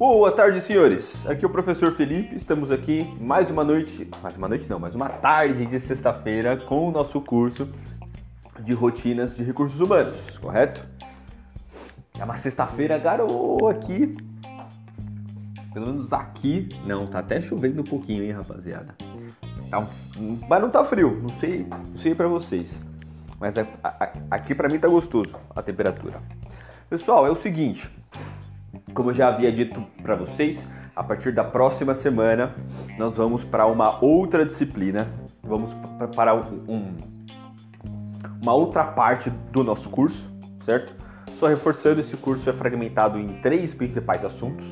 Boa 0.00 0.32
tarde, 0.32 0.60
senhores. 0.62 1.26
Aqui 1.26 1.44
é 1.44 1.46
o 1.46 1.50
professor 1.50 1.92
Felipe. 1.92 2.34
Estamos 2.34 2.70
aqui 2.70 3.04
mais 3.20 3.50
uma 3.50 3.62
noite, 3.62 4.08
mais 4.22 4.36
uma 4.36 4.48
noite 4.48 4.68
não, 4.68 4.78
mais 4.78 4.94
uma 4.94 5.08
tarde 5.08 5.66
de 5.66 5.78
sexta-feira 5.78 6.56
com 6.56 6.88
o 6.88 6.90
nosso 6.90 7.20
curso 7.20 7.68
de 8.60 8.72
rotinas 8.72 9.36
de 9.36 9.42
recursos 9.42 9.80
humanos, 9.80 10.38
correto? 10.38 10.82
É 12.18 12.24
uma 12.24 12.36
sexta-feira 12.36 12.98
garoa 12.98 13.70
aqui. 13.70 14.16
Pelo 15.72 15.86
menos 15.86 16.12
aqui, 16.12 16.68
não, 16.86 17.06
tá 17.06 17.18
até 17.18 17.40
chovendo 17.40 17.82
um 17.82 17.84
pouquinho, 17.84 18.24
hein, 18.24 18.32
rapaziada. 18.32 18.94
Tá 19.70 19.86
mas 20.48 20.60
não 20.60 20.70
tá 20.70 20.84
frio, 20.84 21.20
não 21.22 21.28
sei, 21.28 21.66
não 21.68 21.96
sei 21.96 22.14
para 22.14 22.26
vocês. 22.26 22.80
Mas 23.40 23.54
aqui 24.30 24.54
para 24.54 24.68
mim 24.68 24.78
tá 24.78 24.86
gostoso 24.86 25.38
a 25.56 25.62
temperatura. 25.62 26.20
Pessoal, 26.90 27.26
é 27.26 27.30
o 27.30 27.36
seguinte, 27.36 27.90
como 28.92 29.10
eu 29.10 29.14
já 29.14 29.28
havia 29.28 29.50
dito 29.50 29.82
para 30.02 30.14
vocês, 30.14 30.62
a 30.94 31.02
partir 31.02 31.32
da 31.32 31.42
próxima 31.42 31.94
semana 31.94 32.54
nós 32.98 33.16
vamos 33.16 33.42
para 33.42 33.64
uma 33.64 34.04
outra 34.04 34.44
disciplina, 34.44 35.08
vamos 35.42 35.74
para 36.14 36.34
um, 36.34 36.94
uma 38.42 38.52
outra 38.52 38.84
parte 38.84 39.30
do 39.30 39.64
nosso 39.64 39.88
curso, 39.88 40.28
certo? 40.62 40.94
Só 41.36 41.46
reforçando, 41.46 42.00
esse 42.00 42.18
curso 42.18 42.50
é 42.50 42.52
fragmentado 42.52 43.18
em 43.18 43.40
três 43.40 43.72
principais 43.72 44.22
assuntos. 44.22 44.66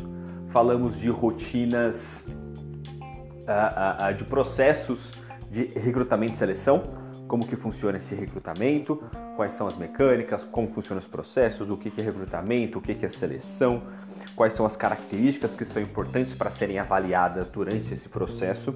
Falamos 0.50 0.98
de 0.98 1.09
rotinas, 1.09 1.97
uh, 2.27 4.06
uh, 4.06 4.11
uh, 4.11 4.14
de 4.14 4.25
processos 4.25 5.11
de 5.50 5.64
recrutamento 5.78 6.34
e 6.34 6.37
seleção, 6.37 6.83
como 7.28 7.46
que 7.46 7.55
funciona 7.55 7.98
esse 7.98 8.14
recrutamento, 8.14 8.96
quais 9.36 9.52
são 9.52 9.66
as 9.66 9.77
mecânicas, 9.77 10.45
como 10.45 10.69
funcionam 10.69 10.98
os 10.98 11.06
processos, 11.06 11.69
o 11.69 11.77
que 11.77 11.92
é 12.00 12.03
recrutamento, 12.03 12.78
o 12.78 12.80
que 12.80 13.05
é 13.05 13.08
seleção, 13.08 13.83
quais 14.34 14.55
são 14.55 14.64
as 14.64 14.75
características 14.75 15.55
que 15.55 15.64
são 15.64 15.80
importantes 15.80 16.34
para 16.34 16.50
serem 16.50 16.78
avaliadas 16.78 17.48
durante 17.50 17.92
esse 17.92 18.08
processo, 18.08 18.75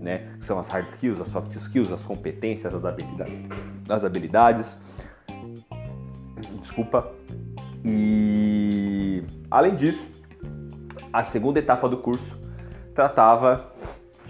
né? 0.00 0.34
São 0.40 0.58
as 0.58 0.68
hard 0.68 0.88
skills, 0.88 1.20
as 1.20 1.28
soft 1.28 1.54
skills, 1.54 1.92
as 1.92 2.02
competências, 2.02 2.74
as 2.74 2.84
habilidades, 2.84 3.48
as 3.88 4.04
habilidades. 4.04 4.78
Desculpa. 6.60 7.12
E 7.84 9.22
além 9.50 9.74
disso, 9.76 10.10
a 11.12 11.22
segunda 11.24 11.58
etapa 11.58 11.88
do 11.88 11.98
curso 11.98 12.38
tratava 12.94 13.72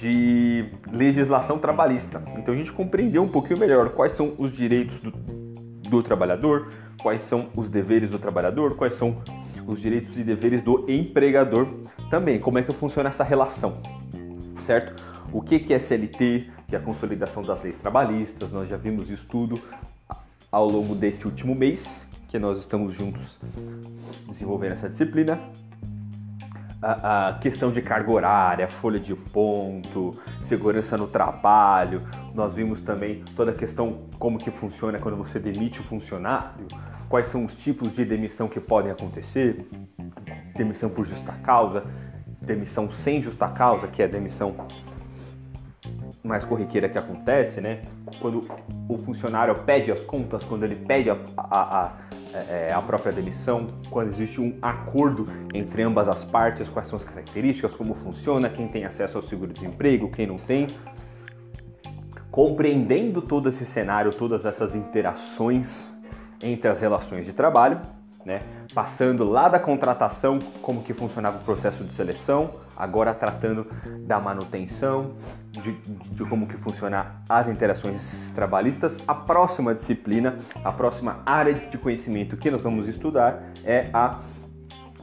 de 0.01 0.65
legislação 0.91 1.59
trabalhista. 1.59 2.23
Então 2.39 2.55
a 2.55 2.56
gente 2.56 2.73
compreendeu 2.73 3.23
um 3.23 3.29
pouquinho 3.29 3.59
melhor 3.59 3.91
quais 3.91 4.12
são 4.12 4.34
os 4.39 4.51
direitos 4.51 5.01
do, 5.01 5.11
do 5.11 6.03
trabalhador, 6.03 6.73
quais 7.03 7.20
são 7.20 7.51
os 7.55 7.69
deveres 7.69 8.11
do 8.11 8.19
trabalhador, 8.19 8.75
quais 8.77 8.95
são 8.95 9.23
os 9.67 9.79
direitos 9.79 10.17
e 10.19 10.25
deveres 10.25 10.62
do 10.62 10.91
empregador 10.91 11.69
também. 12.09 12.41
Como 12.41 12.59
é 12.59 12.62
que 12.62 12.73
funciona 12.73 13.11
essa 13.11 13.23
relação, 13.23 13.79
certo? 14.65 15.03
O 15.33 15.42
que 15.42 15.73
é 15.73 15.79
CLT, 15.79 16.51
que 16.67 16.75
é 16.75 16.79
a 16.79 16.83
consolidação 16.83 17.42
das 17.42 17.62
leis 17.62 17.77
trabalhistas, 17.77 18.51
nós 18.53 18.69
já 18.69 18.79
vimos 18.79 19.11
isso 19.11 19.29
tudo 19.29 19.61
ao 20.51 20.69
longo 20.69 20.95
desse 20.95 21.27
último 21.27 21.55
mês, 21.55 21.87
que 22.27 22.39
nós 22.39 22.59
estamos 22.59 22.95
juntos 22.95 23.39
desenvolvendo 24.27 24.73
essa 24.73 24.89
disciplina. 24.89 25.39
A, 26.83 27.39
questão 27.41 27.70
de 27.70 27.83
carga 27.83 28.11
horária, 28.11 28.67
folha 28.67 28.98
de 28.98 29.14
ponto, 29.14 30.12
segurança 30.42 30.97
no 30.97 31.06
trabalho. 31.06 32.03
Nós 32.34 32.55
vimos 32.55 32.81
também 32.81 33.23
toda 33.36 33.50
a 33.50 33.55
questão 33.55 34.09
como 34.19 34.39
que 34.39 34.50
funciona 34.50 34.98
quando 34.98 35.17
você 35.17 35.39
demite 35.39 35.81
o 35.81 35.84
funcionário, 35.84 36.67
quais 37.08 37.27
são 37.27 37.45
os 37.45 37.55
tipos 37.55 37.95
de 37.95 38.05
demissão 38.05 38.48
que 38.48 38.58
podem 38.58 38.91
acontecer, 38.91 39.69
demissão 40.56 40.89
por 40.89 41.05
justa 41.05 41.33
causa, 41.42 41.85
demissão 42.41 42.91
sem 42.91 43.20
justa 43.20 43.48
causa, 43.48 43.86
que 43.86 44.01
é 44.02 44.07
a 44.07 44.08
demissão 44.08 44.55
mais 46.23 46.45
corriqueira 46.45 46.89
que 46.89 46.98
acontece, 46.98 47.61
né? 47.61 47.83
Quando 48.20 48.41
o 48.89 48.98
funcionário 48.98 49.55
pede 49.64 49.91
as 49.91 50.02
contas, 50.02 50.45
quando 50.45 50.64
ele 50.64 50.77
pede 50.77 51.11
a, 51.11 51.18
a, 51.36 51.92
é, 52.35 52.73
a, 52.73 52.80
própria 52.80 53.13
demissão, 53.13 53.68
quando 53.91 54.08
existe 54.08 54.41
um 54.41 54.57
acordo 54.63 55.27
entre 55.52 55.83
ambas 55.83 56.08
as 56.08 56.24
partes, 56.24 56.68
quais 56.68 56.89
são 56.89 56.98
as 56.98 57.05
características, 57.05 57.74
como 57.77 57.95
funciona, 57.95 58.48
quem 58.48 58.68
tem 58.68 58.85
acesso 58.85 59.18
ao 59.18 59.23
seguro-desemprego, 59.23 60.11
quem 60.11 60.27
não 60.27 60.36
tem. 60.36 60.67
Compreendendo 62.30 63.20
todo 63.20 63.48
esse 63.48 63.67
cenário, 63.67 64.13
todas 64.13 64.46
essas 64.46 64.74
interações 64.74 65.89
entre 66.42 66.68
as 66.68 66.80
relações 66.80 67.27
de 67.27 67.33
trabalho, 67.33 67.80
né? 68.25 68.41
passando 68.75 69.25
lá 69.25 69.48
da 69.48 69.58
contratação, 69.58 70.39
como 70.63 70.83
que 70.83 70.95
funcionava 70.95 71.39
o 71.39 71.45
processo 71.45 71.83
de 71.85 71.92
seleção, 71.92 72.51
agora 72.77 73.13
tratando 73.13 73.67
da 74.07 74.20
manutenção, 74.20 75.13
de, 75.51 75.73
de, 75.73 76.25
como 76.25 76.47
que 76.47 76.57
funciona 76.57 77.23
as 77.29 77.48
interações 77.48 78.30
trabalhistas. 78.35 78.98
A 79.07 79.14
próxima 79.14 79.75
disciplina, 79.75 80.39
a 80.64 80.73
próxima 80.73 81.20
área 81.27 81.55
de 81.55 81.77
conhecimento 81.79 82.36
que 82.36 82.51
nós 82.51 82.63
vamos 82.63 82.86
estudar 82.86 83.42
é, 83.64 83.91
a, 83.92 84.20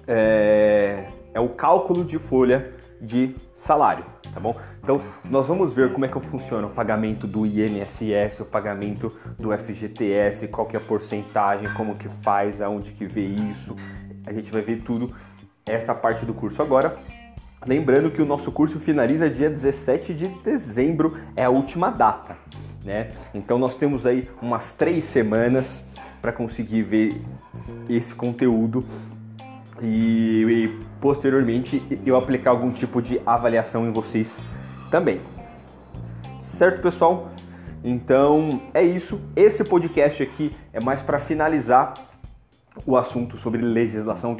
é, 0.07 1.07
é 1.33 1.39
o 1.39 1.49
cálculo 1.49 2.05
de 2.05 2.17
folha 2.17 2.76
de 3.01 3.35
salário 3.55 4.03
tá 4.37 4.39
bom? 4.39 4.55
Então, 4.83 5.01
nós 5.25 5.47
vamos 5.47 5.73
ver 5.73 5.91
como 5.91 6.05
é 6.05 6.07
que 6.07 6.19
funciona 6.19 6.67
o 6.67 6.69
pagamento 6.69 7.25
do 7.25 7.43
INSS, 7.43 8.39
o 8.41 8.45
pagamento 8.45 9.11
do 9.39 9.51
FGTS, 9.51 10.47
qual 10.47 10.67
que 10.67 10.75
é 10.75 10.79
a 10.79 10.83
porcentagem, 10.83 11.67
como 11.73 11.95
que 11.95 12.07
faz, 12.21 12.61
aonde 12.61 12.91
que 12.91 13.07
vê 13.07 13.25
isso. 13.25 13.75
A 14.27 14.31
gente 14.31 14.51
vai 14.51 14.61
ver 14.61 14.83
tudo 14.83 15.09
essa 15.65 15.95
parte 15.95 16.23
do 16.23 16.35
curso 16.35 16.61
agora. 16.61 16.99
Lembrando 17.65 18.11
que 18.11 18.21
o 18.21 18.25
nosso 18.25 18.51
curso 18.51 18.79
finaliza 18.79 19.27
dia 19.27 19.49
17 19.49 20.13
de 20.13 20.27
dezembro, 20.27 21.17
é 21.35 21.43
a 21.43 21.49
última 21.49 21.89
data, 21.89 22.37
né? 22.85 23.09
Então 23.33 23.57
nós 23.57 23.75
temos 23.75 24.05
aí 24.05 24.29
umas 24.39 24.71
três 24.71 25.03
semanas 25.05 25.83
para 26.21 26.31
conseguir 26.31 26.83
ver 26.83 27.21
esse 27.89 28.13
conteúdo 28.13 28.85
e, 29.81 30.45
e 30.49 30.67
posteriormente 30.99 31.81
eu 32.05 32.15
aplicar 32.15 32.51
algum 32.51 32.71
tipo 32.71 33.01
de 33.01 33.21
avaliação 33.25 33.87
em 33.87 33.91
vocês 33.91 34.41
também. 34.89 35.19
Certo, 36.39 36.81
pessoal? 36.81 37.31
Então 37.83 38.61
é 38.73 38.83
isso. 38.83 39.21
Esse 39.35 39.63
podcast 39.63 40.21
aqui 40.23 40.51
é 40.73 40.79
mais 40.79 41.01
para 41.01 41.19
finalizar 41.19 41.93
o 42.85 42.97
assunto 42.97 43.37
sobre 43.37 43.61
legislação 43.61 44.37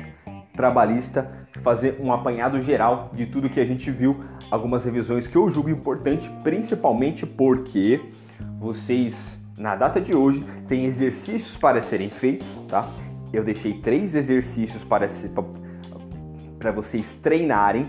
trabalhista, 0.54 1.32
fazer 1.62 1.98
um 2.00 2.12
apanhado 2.12 2.60
geral 2.60 3.12
de 3.14 3.28
tudo 3.28 3.50
que 3.50 3.60
a 3.60 3.66
gente 3.66 3.92
viu, 3.92 4.24
algumas 4.50 4.84
revisões 4.84 5.28
que 5.28 5.36
eu 5.36 5.48
julgo 5.50 5.70
importante, 5.70 6.30
principalmente 6.44 7.26
porque 7.26 8.02
vocês 8.60 9.16
na 9.58 9.76
data 9.76 10.00
de 10.02 10.16
hoje 10.16 10.44
têm 10.68 10.86
exercícios 10.86 11.56
para 11.58 11.82
serem 11.82 12.10
feitos, 12.10 12.48
tá? 12.68 12.90
Eu 13.32 13.44
deixei 13.44 13.80
três 13.82 14.16
exercícios 14.16 14.84
para 14.84 15.08
para 16.58 16.72
vocês 16.72 17.14
treinarem 17.22 17.84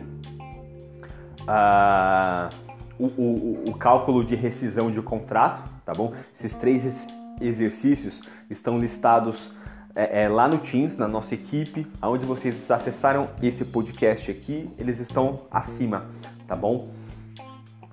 uh, 1.45 2.55
o, 2.99 3.07
o, 3.07 3.65
o, 3.71 3.75
cálculo 3.75 4.23
de 4.23 4.35
rescisão 4.35 4.91
de 4.91 5.01
contrato, 5.01 5.63
tá 5.87 5.93
bom? 5.93 6.13
Esses 6.35 6.55
três 6.55 7.07
exercícios 7.41 8.21
estão 8.51 8.79
listados 8.79 9.51
é, 9.95 10.25
é, 10.25 10.29
lá 10.29 10.47
no 10.47 10.59
Teams, 10.59 10.97
na 10.97 11.09
nossa 11.09 11.35
equipe, 11.35 11.87
aonde 12.01 12.27
vocês 12.27 12.71
acessaram 12.71 13.29
esse 13.43 13.65
podcast 13.65 14.31
aqui, 14.31 14.71
eles 14.79 15.01
estão 15.01 15.41
acima, 15.51 16.07
tá 16.47 16.55
bom? 16.55 16.91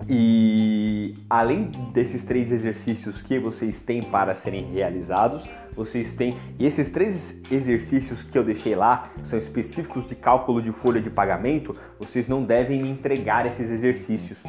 E 0.09 1.15
além 1.29 1.71
desses 1.93 2.23
três 2.23 2.51
exercícios 2.51 3.21
que 3.21 3.39
vocês 3.39 3.81
têm 3.81 4.03
para 4.03 4.35
serem 4.35 4.65
realizados, 4.65 5.43
vocês 5.75 6.13
têm 6.13 6.37
esses 6.59 6.89
três 6.89 7.35
exercícios 7.51 8.23
que 8.23 8.37
eu 8.37 8.43
deixei 8.43 8.75
lá, 8.75 9.09
são 9.23 9.37
específicos 9.37 10.07
de 10.07 10.15
cálculo 10.15 10.61
de 10.61 10.71
folha 10.71 11.01
de 11.01 11.09
pagamento, 11.09 11.75
vocês 11.99 12.27
não 12.27 12.43
devem 12.43 12.89
entregar 12.89 13.45
esses 13.45 13.69
exercícios, 13.69 14.41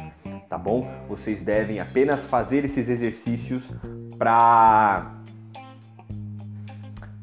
tá 0.49 0.57
bom? 0.57 0.89
Vocês 1.07 1.41
devem 1.41 1.79
apenas 1.79 2.25
fazer 2.25 2.65
esses 2.65 2.89
exercícios 2.89 3.63
para 4.17 5.13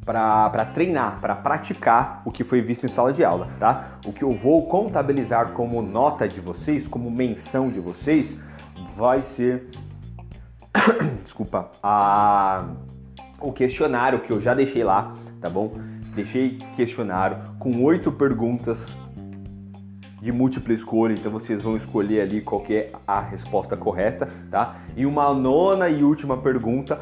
para 0.04 0.66
treinar, 0.66 1.18
para 1.18 1.34
praticar 1.34 2.20
o 2.26 2.30
que 2.30 2.44
foi 2.44 2.60
visto 2.60 2.84
em 2.84 2.90
sala 2.90 3.10
de 3.10 3.24
aula, 3.24 3.48
tá? 3.58 3.98
O 4.04 4.12
que 4.12 4.22
eu 4.22 4.32
vou 4.32 4.66
contabilizar 4.66 5.52
como 5.52 5.80
nota 5.80 6.28
de 6.28 6.42
vocês, 6.42 6.86
como 6.86 7.10
menção 7.10 7.70
de 7.70 7.80
vocês, 7.80 8.38
vai 8.94 9.22
ser 9.22 9.70
desculpa, 11.22 11.70
a 11.82 12.64
o 13.44 13.52
questionário 13.52 14.20
que 14.20 14.32
eu 14.32 14.40
já 14.40 14.54
deixei 14.54 14.82
lá, 14.82 15.12
tá 15.40 15.50
bom? 15.50 15.72
Deixei 16.14 16.58
questionário 16.76 17.38
com 17.58 17.82
oito 17.82 18.10
perguntas 18.10 18.84
de 20.20 20.32
múltipla 20.32 20.72
escolha, 20.72 21.12
então 21.12 21.30
vocês 21.30 21.62
vão 21.62 21.76
escolher 21.76 22.22
ali 22.22 22.40
qual 22.40 22.64
é 22.70 22.88
a 23.06 23.20
resposta 23.20 23.76
correta, 23.76 24.26
tá? 24.50 24.76
E 24.96 25.04
uma 25.04 25.34
nona 25.34 25.88
e 25.90 26.02
última 26.02 26.38
pergunta 26.38 27.00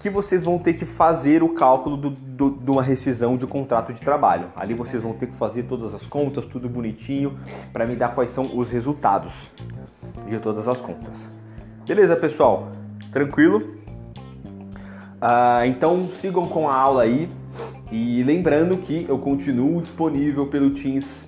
que 0.00 0.10
vocês 0.10 0.44
vão 0.44 0.58
ter 0.58 0.74
que 0.74 0.84
fazer 0.84 1.42
o 1.42 1.50
cálculo 1.50 1.96
do, 1.96 2.10
do, 2.10 2.50
de 2.50 2.70
uma 2.70 2.82
rescisão 2.82 3.36
de 3.36 3.46
contrato 3.46 3.92
de 3.92 4.00
trabalho. 4.00 4.48
Ali 4.56 4.74
vocês 4.74 5.02
vão 5.02 5.12
ter 5.12 5.28
que 5.28 5.36
fazer 5.36 5.64
todas 5.64 5.94
as 5.94 6.06
contas, 6.06 6.44
tudo 6.44 6.68
bonitinho, 6.68 7.38
para 7.72 7.86
me 7.86 7.94
dar 7.94 8.14
quais 8.14 8.30
são 8.30 8.56
os 8.56 8.70
resultados 8.70 9.50
de 10.28 10.38
todas 10.40 10.66
as 10.66 10.80
contas. 10.80 11.30
Beleza, 11.86 12.16
pessoal? 12.16 12.68
Tranquilo? 13.12 13.85
Ah, 15.20 15.66
então 15.66 16.08
sigam 16.20 16.46
com 16.46 16.68
a 16.68 16.74
aula 16.74 17.02
aí 17.02 17.28
e 17.90 18.22
lembrando 18.22 18.76
que 18.78 19.06
eu 19.08 19.18
continuo 19.18 19.80
disponível 19.80 20.46
pelo 20.46 20.70
Teams, 20.70 21.26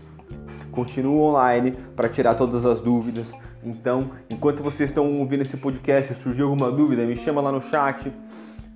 continuo 0.72 1.20
online 1.22 1.72
para 1.96 2.08
tirar 2.08 2.34
todas 2.34 2.66
as 2.66 2.80
dúvidas. 2.80 3.32
Então, 3.64 4.10
enquanto 4.30 4.62
vocês 4.62 4.90
estão 4.90 5.14
ouvindo 5.16 5.42
esse 5.42 5.56
podcast, 5.56 6.14
surgiu 6.14 6.48
alguma 6.48 6.70
dúvida, 6.70 7.04
me 7.04 7.16
chama 7.16 7.40
lá 7.40 7.50
no 7.50 7.60
chat. 7.60 8.12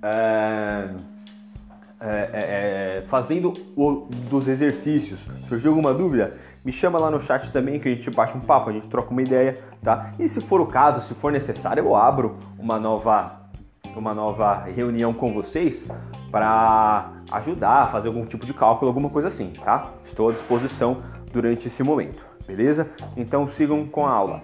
É, 0.01 0.89
é, 2.05 2.29
é, 2.33 2.97
é, 2.97 3.01
fazendo 3.07 3.53
o, 3.77 4.09
dos 4.29 4.49
exercícios, 4.49 5.21
surgiu 5.47 5.71
alguma 5.71 5.93
dúvida, 5.93 6.35
me 6.65 6.69
chama 6.69 6.99
lá 6.99 7.09
no 7.09 7.21
chat 7.21 7.49
também 7.49 7.79
que 7.79 7.87
a 7.87 7.95
gente 7.95 8.11
bate 8.11 8.35
um 8.35 8.41
papo, 8.41 8.69
a 8.69 8.73
gente 8.73 8.89
troca 8.89 9.11
uma 9.11 9.21
ideia, 9.21 9.57
tá? 9.81 10.11
E 10.19 10.27
se 10.27 10.41
for 10.41 10.59
o 10.59 10.65
caso, 10.65 10.99
se 11.07 11.13
for 11.13 11.31
necessário, 11.31 11.81
eu 11.81 11.95
abro 11.95 12.35
uma 12.59 12.77
nova, 12.77 13.42
uma 13.99 14.13
nova 14.13 14.63
reunião 14.63 15.13
com 15.13 15.33
vocês 15.33 15.83
para 16.31 17.11
ajudar, 17.31 17.91
fazer 17.91 18.07
algum 18.07 18.25
tipo 18.25 18.45
de 18.45 18.53
cálculo, 18.53 18.89
alguma 18.89 19.09
coisa 19.09 19.27
assim, 19.27 19.51
tá? 19.63 19.91
Estou 20.03 20.29
à 20.29 20.31
disposição 20.31 20.97
durante 21.31 21.67
esse 21.67 21.83
momento, 21.83 22.25
beleza? 22.45 22.89
Então 23.15 23.47
sigam 23.47 23.85
com 23.85 24.05
a 24.05 24.11
aula. 24.11 24.41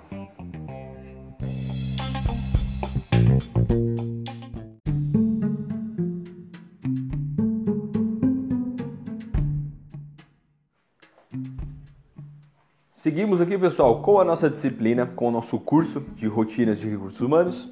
Seguimos 12.92 13.40
aqui, 13.40 13.58
pessoal, 13.58 14.02
com 14.02 14.20
a 14.20 14.26
nossa 14.26 14.50
disciplina, 14.50 15.06
com 15.06 15.30
o 15.30 15.32
nosso 15.32 15.58
curso 15.58 16.02
de 16.16 16.28
rotinas 16.28 16.80
de 16.80 16.90
recursos 16.90 17.22
humanos. 17.22 17.72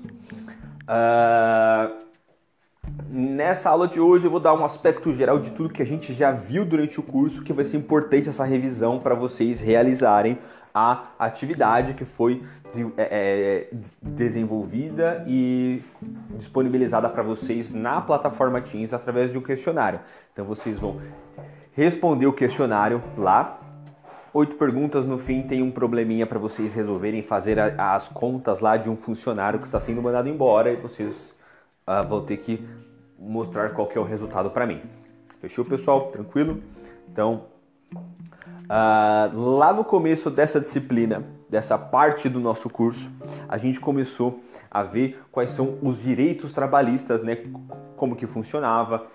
Uh, 0.87 1.93
nessa 3.09 3.69
aula 3.69 3.87
de 3.87 3.99
hoje 3.99 4.25
eu 4.25 4.31
vou 4.31 4.39
dar 4.39 4.53
um 4.53 4.63
aspecto 4.63 5.13
geral 5.13 5.37
de 5.37 5.51
tudo 5.51 5.69
que 5.69 5.81
a 5.81 5.85
gente 5.85 6.13
já 6.13 6.31
viu 6.31 6.63
durante 6.63 6.99
o 6.99 7.03
curso, 7.03 7.43
que 7.43 7.51
vai 7.51 7.65
ser 7.65 7.77
importante 7.77 8.29
essa 8.29 8.45
revisão 8.45 8.99
para 8.99 9.13
vocês 9.13 9.59
realizarem 9.59 10.37
a 10.73 11.03
atividade 11.17 11.95
que 11.95 12.05
foi 12.05 12.43
é, 12.97 13.67
é 13.71 13.77
desenvolvida 14.01 15.25
e 15.27 15.81
disponibilizada 16.37 17.09
para 17.09 17.23
vocês 17.23 17.71
na 17.73 17.99
plataforma 17.99 18.61
Teams 18.61 18.93
através 18.93 19.31
de 19.31 19.37
um 19.37 19.41
questionário. 19.41 19.99
Então 20.31 20.45
vocês 20.45 20.77
vão 20.77 21.01
responder 21.73 22.27
o 22.27 22.33
questionário 22.33 23.01
lá 23.17 23.56
oito 24.33 24.55
perguntas 24.55 25.05
no 25.05 25.17
fim 25.17 25.43
tem 25.43 25.61
um 25.61 25.71
probleminha 25.71 26.25
para 26.25 26.39
vocês 26.39 26.73
resolverem 26.73 27.21
fazer 27.21 27.59
a, 27.59 27.95
as 27.95 28.07
contas 28.07 28.59
lá 28.59 28.77
de 28.77 28.89
um 28.89 28.95
funcionário 28.95 29.59
que 29.59 29.65
está 29.65 29.79
sendo 29.79 30.01
mandado 30.01 30.29
embora 30.29 30.71
e 30.71 30.75
vocês 30.75 31.13
uh, 31.87 32.07
vão 32.07 32.23
ter 32.23 32.37
que 32.37 32.67
mostrar 33.17 33.71
qual 33.71 33.87
que 33.87 33.97
é 33.97 34.01
o 34.01 34.03
resultado 34.03 34.49
para 34.49 34.65
mim. 34.65 34.81
Fechou, 35.39 35.65
pessoal? 35.65 36.11
Tranquilo? 36.11 36.61
Então, 37.11 37.45
uh, 37.93 39.57
lá 39.57 39.73
no 39.73 39.83
começo 39.83 40.29
dessa 40.29 40.59
disciplina, 40.59 41.23
dessa 41.49 41.77
parte 41.77 42.27
do 42.27 42.39
nosso 42.39 42.69
curso, 42.69 43.09
a 43.47 43.57
gente 43.57 43.79
começou 43.79 44.43
a 44.69 44.83
ver 44.83 45.19
quais 45.31 45.51
são 45.51 45.77
os 45.81 46.01
direitos 46.01 46.51
trabalhistas, 46.51 47.23
né? 47.23 47.37
Como 47.95 48.15
que 48.15 48.27
funcionava. 48.27 49.07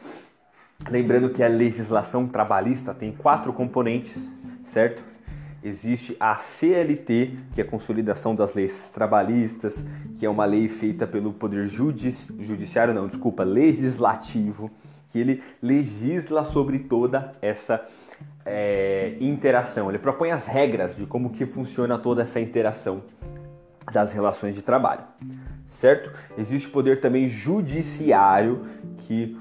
Lembrando 0.88 1.30
que 1.30 1.42
a 1.42 1.48
legislação 1.48 2.26
trabalhista 2.26 2.92
tem 2.92 3.12
quatro 3.12 3.52
componentes, 3.52 4.28
certo? 4.72 5.12
existe 5.62 6.16
a 6.18 6.34
CLT, 6.34 7.38
que 7.54 7.60
é 7.60 7.64
a 7.64 7.66
Consolidação 7.66 8.34
das 8.34 8.54
Leis 8.54 8.88
Trabalhistas, 8.88 9.82
que 10.18 10.26
é 10.26 10.30
uma 10.30 10.44
lei 10.44 10.68
feita 10.68 11.06
pelo 11.06 11.32
Poder 11.32 11.66
Judici 11.66 12.34
Judiciário, 12.40 12.92
não, 12.92 13.06
desculpa, 13.06 13.44
Legislativo, 13.44 14.70
que 15.10 15.18
ele 15.18 15.42
legisla 15.62 16.42
sobre 16.42 16.80
toda 16.80 17.32
essa 17.40 17.84
é, 18.44 19.14
interação. 19.20 19.88
Ele 19.88 19.98
propõe 19.98 20.30
as 20.30 20.46
regras 20.46 20.96
de 20.96 21.06
como 21.06 21.30
que 21.30 21.46
funciona 21.46 21.98
toda 21.98 22.22
essa 22.22 22.40
interação 22.40 23.02
das 23.92 24.12
relações 24.12 24.54
de 24.54 24.62
trabalho, 24.62 25.02
certo? 25.66 26.12
Existe 26.36 26.68
o 26.68 26.70
poder 26.70 27.00
também 27.00 27.28
judiciário 27.28 28.66
que 28.98 29.38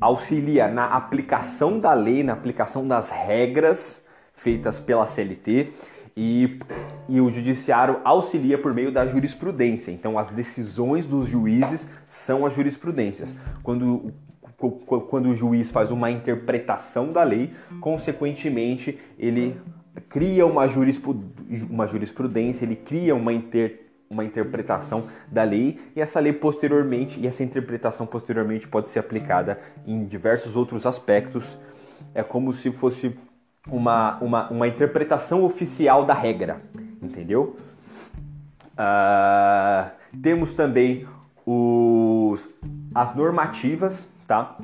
auxilia 0.00 0.68
na 0.68 0.86
aplicação 0.86 1.78
da 1.78 1.92
lei, 1.92 2.22
na 2.22 2.32
aplicação 2.32 2.86
das 2.86 3.10
regras 3.10 4.02
feitas 4.38 4.80
pela 4.80 5.06
CLT 5.06 5.72
e, 6.16 6.58
e 7.08 7.20
o 7.20 7.30
judiciário 7.30 8.00
auxilia 8.02 8.56
por 8.58 8.72
meio 8.72 8.90
da 8.90 9.06
jurisprudência. 9.06 9.92
Então, 9.92 10.18
as 10.18 10.30
decisões 10.30 11.06
dos 11.06 11.28
juízes 11.28 11.88
são 12.06 12.46
as 12.46 12.54
jurisprudências. 12.54 13.34
Quando 13.62 14.12
quando 15.08 15.28
o 15.28 15.36
juiz 15.36 15.70
faz 15.70 15.92
uma 15.92 16.10
interpretação 16.10 17.12
da 17.12 17.22
lei, 17.22 17.54
consequentemente 17.80 18.98
ele 19.16 19.56
cria 20.08 20.44
uma, 20.44 20.66
jurisprudência, 20.66 22.64
ele 22.64 22.74
cria 22.74 23.14
uma, 23.14 23.30
uma 24.10 24.24
interpretação 24.24 25.08
da 25.30 25.44
lei 25.44 25.78
e 25.94 26.00
essa 26.00 26.18
lei 26.18 26.32
posteriormente 26.32 27.20
e 27.20 27.26
essa 27.28 27.44
interpretação 27.44 28.04
posteriormente 28.04 28.66
pode 28.66 28.88
ser 28.88 28.98
aplicada 28.98 29.60
em 29.86 30.04
diversos 30.04 30.56
outros 30.56 30.86
aspectos. 30.86 31.56
É 32.12 32.24
como 32.24 32.52
se 32.52 32.72
fosse 32.72 33.16
uma, 33.70 34.18
uma, 34.18 34.48
uma 34.48 34.68
interpretação 34.68 35.44
oficial 35.44 36.04
da 36.04 36.14
regra, 36.14 36.60
entendeu? 37.02 37.56
Uh, 38.72 39.90
temos 40.22 40.52
também 40.52 41.06
os, 41.44 42.48
as 42.94 43.14
normativas, 43.14 44.06
tá? 44.26 44.56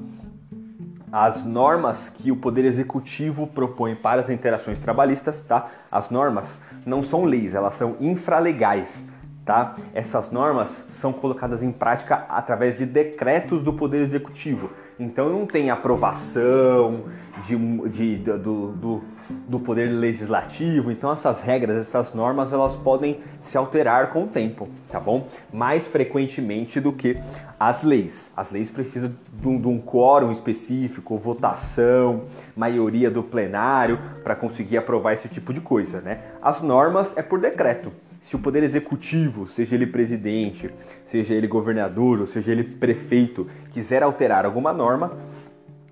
As 1.10 1.44
normas 1.44 2.08
que 2.08 2.32
o 2.32 2.36
Poder 2.36 2.64
Executivo 2.64 3.46
propõe 3.46 3.94
para 3.94 4.20
as 4.20 4.30
interações 4.30 4.78
trabalhistas, 4.78 5.42
tá? 5.42 5.68
As 5.90 6.10
normas 6.10 6.58
não 6.84 7.02
são 7.02 7.24
leis, 7.24 7.54
elas 7.54 7.74
são 7.74 7.96
infralegais, 8.00 9.04
tá? 9.44 9.76
Essas 9.94 10.30
normas 10.30 10.70
são 11.00 11.12
colocadas 11.12 11.62
em 11.62 11.72
prática 11.72 12.26
através 12.28 12.78
de 12.78 12.86
decretos 12.86 13.62
do 13.62 13.72
Poder 13.72 14.00
Executivo. 14.00 14.70
Então 14.98 15.28
não 15.28 15.46
tem 15.46 15.70
aprovação 15.70 17.04
de, 17.46 17.56
de, 17.88 18.16
do, 18.16 18.68
do, 18.72 19.02
do 19.48 19.58
poder 19.58 19.86
legislativo. 19.88 20.90
Então 20.90 21.12
essas 21.12 21.40
regras, 21.40 21.76
essas 21.76 22.14
normas, 22.14 22.52
elas 22.52 22.76
podem 22.76 23.20
se 23.40 23.58
alterar 23.58 24.10
com 24.10 24.24
o 24.24 24.26
tempo, 24.28 24.68
tá 24.88 25.00
bom? 25.00 25.26
Mais 25.52 25.86
frequentemente 25.86 26.80
do 26.80 26.92
que 26.92 27.18
as 27.58 27.82
leis. 27.82 28.30
As 28.36 28.50
leis 28.50 28.70
precisam 28.70 29.12
de 29.32 29.48
um, 29.48 29.60
de 29.60 29.66
um 29.66 29.80
quórum 29.80 30.30
específico, 30.30 31.18
votação, 31.18 32.24
maioria 32.56 33.10
do 33.10 33.22
plenário 33.22 33.98
para 34.22 34.36
conseguir 34.36 34.76
aprovar 34.76 35.14
esse 35.14 35.28
tipo 35.28 35.52
de 35.52 35.60
coisa, 35.60 36.00
né? 36.00 36.20
As 36.40 36.62
normas 36.62 37.16
é 37.16 37.22
por 37.22 37.40
decreto 37.40 37.92
se 38.24 38.34
o 38.34 38.38
poder 38.38 38.62
executivo, 38.62 39.46
seja 39.46 39.74
ele 39.74 39.86
presidente, 39.86 40.70
seja 41.04 41.34
ele 41.34 41.46
governador, 41.46 42.20
ou 42.20 42.26
seja 42.26 42.52
ele 42.52 42.64
prefeito, 42.64 43.46
quiser 43.70 44.02
alterar 44.02 44.46
alguma 44.46 44.72
norma, 44.72 45.12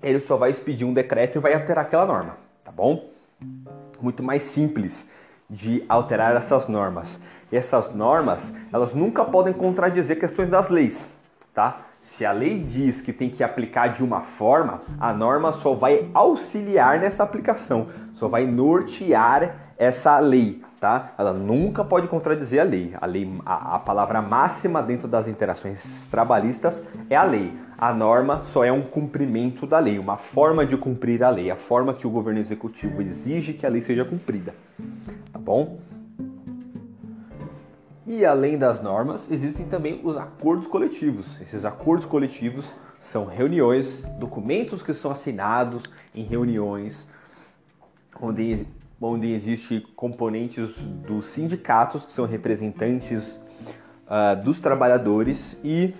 ele 0.01 0.19
só 0.19 0.35
vai 0.35 0.49
expedir 0.49 0.85
um 0.85 0.93
decreto 0.93 1.37
e 1.37 1.41
vai 1.41 1.53
alterar 1.53 1.85
aquela 1.85 2.07
norma, 2.07 2.35
tá 2.65 2.71
bom? 2.71 3.07
Muito 4.01 4.23
mais 4.23 4.41
simples 4.41 5.07
de 5.47 5.83
alterar 5.87 6.35
essas 6.35 6.67
normas. 6.67 7.19
E 7.51 7.55
essas 7.55 7.93
normas, 7.93 8.51
elas 8.73 8.95
nunca 8.95 9.23
podem 9.23 9.53
contradizer 9.53 10.19
questões 10.19 10.49
das 10.49 10.69
leis, 10.69 11.07
tá? 11.53 11.81
Se 12.01 12.25
a 12.25 12.31
lei 12.31 12.57
diz 12.57 12.99
que 12.99 13.13
tem 13.13 13.29
que 13.29 13.43
aplicar 13.43 13.89
de 13.89 14.03
uma 14.03 14.21
forma, 14.21 14.81
a 14.99 15.13
norma 15.13 15.53
só 15.53 15.75
vai 15.75 16.09
auxiliar 16.15 16.99
nessa 16.99 17.21
aplicação, 17.21 17.89
só 18.13 18.27
vai 18.27 18.47
nortear 18.47 19.55
essa 19.77 20.19
lei 20.19 20.63
tá? 20.83 21.13
Ela 21.17 21.31
nunca 21.31 21.81
pode 21.81 22.09
contradizer 22.09 22.59
a 22.59 22.65
lei. 22.65 22.93
A, 22.99 23.05
lei 23.05 23.39
a, 23.45 23.75
a, 23.75 23.79
palavra 23.79 24.21
máxima 24.21 24.83
dentro 24.83 25.07
das 25.07 25.29
interações 25.29 26.07
trabalhistas 26.07 26.83
é 27.09 27.15
a 27.15 27.23
lei. 27.23 27.53
A 27.77 27.93
norma 27.93 28.43
só 28.43 28.65
é 28.65 28.71
um 28.71 28.81
cumprimento 28.81 29.65
da 29.65 29.79
lei, 29.79 29.97
uma 29.97 30.17
forma 30.17 30.65
de 30.65 30.75
cumprir 30.75 31.23
a 31.23 31.29
lei, 31.29 31.49
a 31.49 31.55
forma 31.55 31.93
que 31.93 32.05
o 32.05 32.09
governo 32.09 32.41
executivo 32.41 33.01
exige 33.01 33.53
que 33.53 33.65
a 33.65 33.69
lei 33.69 33.81
seja 33.81 34.03
cumprida. 34.03 34.53
Tá 35.31 35.39
bom? 35.39 35.79
E 38.05 38.25
além 38.25 38.57
das 38.57 38.81
normas, 38.81 39.31
existem 39.31 39.65
também 39.65 40.01
os 40.03 40.17
acordos 40.17 40.67
coletivos. 40.67 41.39
Esses 41.39 41.63
acordos 41.63 42.05
coletivos 42.05 42.65
são 42.99 43.23
reuniões, 43.23 44.03
documentos 44.19 44.81
que 44.81 44.93
são 44.93 45.11
assinados 45.11 45.83
em 46.13 46.25
reuniões, 46.25 47.07
onde 48.21 48.67
onde 49.03 49.33
existe 49.33 49.81
componentes 49.95 50.77
dos 50.77 51.25
sindicatos, 51.25 52.05
que 52.05 52.13
são 52.13 52.25
representantes 52.25 53.39
uh, 54.07 54.41
dos 54.43 54.59
trabalhadores, 54.59 55.57
e 55.63 55.93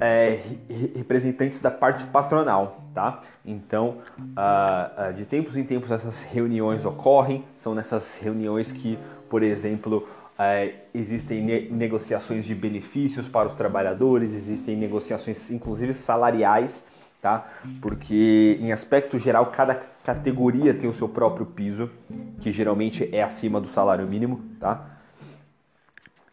é, 0.00 0.40
representantes 0.96 1.60
da 1.60 1.70
parte 1.70 2.06
patronal, 2.06 2.84
tá? 2.94 3.20
Então, 3.44 3.98
uh, 4.18 5.10
uh, 5.10 5.12
de 5.12 5.24
tempos 5.24 5.56
em 5.56 5.64
tempos 5.64 5.90
essas 5.90 6.22
reuniões 6.22 6.84
ocorrem, 6.84 7.44
são 7.56 7.74
nessas 7.74 8.16
reuniões 8.16 8.70
que, 8.70 8.98
por 9.28 9.42
exemplo, 9.42 10.08
uh, 10.38 10.72
existem 10.94 11.42
ne 11.42 11.68
negociações 11.70 12.44
de 12.44 12.54
benefícios 12.54 13.26
para 13.26 13.48
os 13.48 13.54
trabalhadores, 13.54 14.32
existem 14.32 14.76
negociações 14.76 15.50
inclusive 15.50 15.92
salariais, 15.94 16.82
tá? 17.20 17.46
Porque 17.80 18.58
em 18.60 18.72
aspecto 18.72 19.18
geral 19.18 19.46
cada 19.46 19.74
categoria 20.04 20.72
tem 20.72 20.88
o 20.88 20.94
seu 20.94 21.08
próprio 21.08 21.46
piso, 21.46 21.90
que 22.40 22.50
geralmente 22.52 23.08
é 23.12 23.22
acima 23.22 23.60
do 23.60 23.66
salário 23.66 24.06
mínimo, 24.06 24.42
tá? 24.58 24.98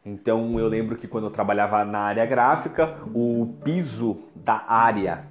Então 0.05 0.59
eu 0.59 0.67
lembro 0.67 0.95
que 0.95 1.07
quando 1.07 1.25
eu 1.25 1.31
trabalhava 1.31 1.83
na 1.83 1.99
área 1.99 2.25
gráfica, 2.25 2.95
o 3.13 3.55
piso 3.63 4.17
da 4.35 4.63
área 4.67 5.25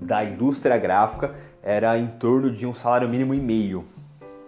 da 0.00 0.24
indústria 0.24 0.78
gráfica 0.78 1.34
era 1.62 1.96
em 1.98 2.06
torno 2.06 2.50
de 2.50 2.66
um 2.66 2.74
salário 2.74 3.08
mínimo 3.08 3.34
e 3.34 3.40
meio, 3.40 3.84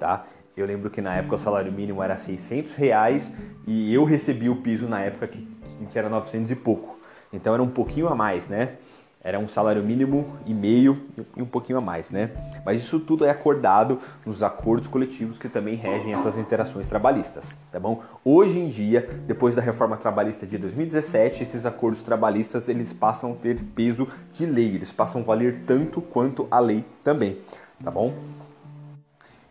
tá? 0.01 0.25
Eu 0.57 0.67
lembro 0.67 0.89
que 0.89 1.01
na 1.01 1.15
época 1.15 1.37
o 1.37 1.39
salário 1.39 1.71
mínimo 1.71 2.03
era 2.03 2.17
600 2.17 2.75
reais 2.75 3.31
e 3.67 3.93
eu 3.93 4.05
recebi 4.05 4.49
o 4.49 4.57
piso 4.57 4.89
na 4.89 5.01
época 5.01 5.27
que, 5.29 5.47
que 5.91 5.99
era 5.99 6.09
900 6.09 6.51
e 6.51 6.57
pouco. 6.57 6.99
Então 7.33 7.53
era 7.53 7.63
um 7.63 7.71
pouquinho 7.71 8.09
a 8.09 8.15
mais, 8.15 8.49
né? 8.49 8.77
Era 9.25 9.39
um 9.39 9.49
salário 9.49 9.83
mínimo 9.83 10.37
e 10.45 10.53
meio 10.53 11.03
e 11.35 11.41
um 11.41 11.47
pouquinho 11.47 11.79
a 11.79 11.81
mais, 11.81 12.11
né? 12.11 12.31
Mas 12.63 12.83
isso 12.83 13.01
tudo 13.01 13.25
é 13.25 13.31
acordado 13.31 13.99
nos 14.27 14.43
acordos 14.43 14.87
coletivos 14.87 15.39
que 15.39 15.49
também 15.49 15.77
regem 15.77 16.13
essas 16.13 16.37
interações 16.37 16.87
trabalhistas, 16.87 17.43
tá 17.73 17.81
bom? 17.81 18.03
Hoje 18.23 18.59
em 18.59 18.69
dia, 18.69 19.09
depois 19.27 19.55
da 19.55 19.63
reforma 19.63 19.97
trabalhista 19.97 20.47
de 20.47 20.59
2017, 20.59 21.43
esses 21.43 21.65
acordos 21.65 22.03
trabalhistas 22.03 22.69
eles 22.69 22.93
passam 22.93 23.33
a 23.33 23.35
ter 23.37 23.59
peso 23.75 24.07
de 24.35 24.45
lei, 24.45 24.75
eles 24.75 24.93
passam 24.93 25.23
a 25.23 25.25
valer 25.25 25.63
tanto 25.67 26.03
quanto 26.03 26.47
a 26.51 26.59
lei 26.59 26.85
também, 27.03 27.39
tá 27.83 27.91
bom? 27.91 28.13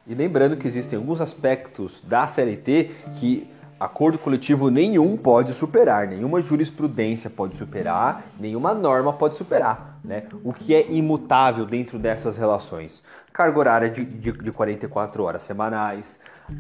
E 0.06 0.14
lembrando 0.14 0.56
que 0.56 0.68
existem 0.68 1.00
alguns 1.00 1.20
aspectos 1.20 2.02
da 2.02 2.28
CLT 2.28 2.92
que 3.16 3.48
acordo 3.84 4.18
coletivo 4.18 4.70
nenhum 4.70 5.18
pode 5.18 5.54
superar, 5.54 6.08
nenhuma 6.08 6.42
jurisprudência 6.42 7.30
pode 7.30 7.58
superar, 7.58 8.24
nenhuma 8.40 8.74
norma 8.74 9.12
pode 9.12 9.36
superar. 9.36 10.00
Né? 10.04 10.24
O 10.44 10.54
que 10.54 10.74
é 10.74 10.90
imutável 10.90 11.66
dentro 11.66 12.00
dessas 12.00 12.38
relações? 12.38 13.04
Carga 13.34 13.60
horária 13.60 13.90
de, 13.90 14.06
de, 14.06 14.32
de 14.32 14.52
44 14.52 15.24
horas 15.24 15.42
semanais, 15.42 16.06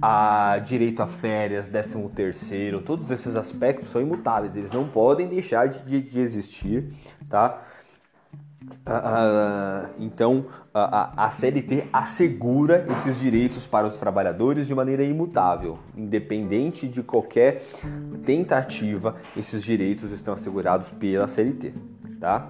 a 0.02 0.60
direito 0.66 1.02
a 1.02 1.08
férias, 1.08 1.68
13 1.68 2.10
terceiro, 2.10 2.82
todos 2.82 3.10
esses 3.10 3.36
aspectos 3.36 3.90
são 3.90 4.02
imutáveis, 4.02 4.56
eles 4.56 4.72
não 4.72 4.88
podem 4.88 5.28
deixar 5.28 5.70
de, 5.70 6.02
de 6.02 6.20
existir, 6.20 6.94
tá? 7.30 7.62
Uh, 8.86 9.90
então, 9.98 10.46
a, 10.74 11.26
a 11.26 11.32
CLT 11.32 11.86
assegura 11.92 12.86
esses 12.92 13.20
direitos 13.20 13.66
para 13.66 13.88
os 13.88 13.98
trabalhadores 13.98 14.68
de 14.68 14.76
maneira 14.76 15.04
imutável, 15.04 15.80
independente 15.96 16.88
de 16.88 17.02
qualquer 17.02 17.66
tentativa, 18.26 19.16
esses 19.38 19.64
direitos 19.64 20.12
estão 20.12 20.34
assegurados 20.34 20.90
pela 20.90 21.28
CLT, 21.28 21.74
tá? 22.20 22.50